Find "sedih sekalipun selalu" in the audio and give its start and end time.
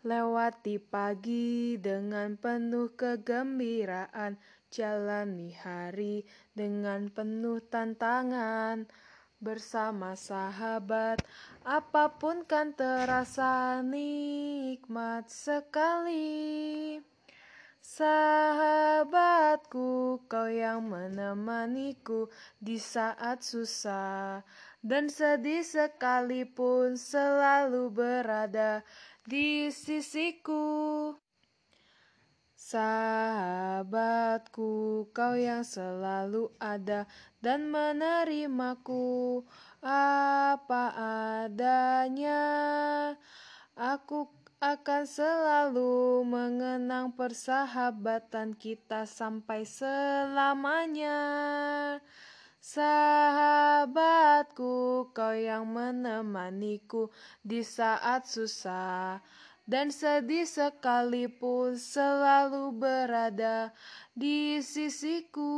25.10-27.90, 59.90-62.70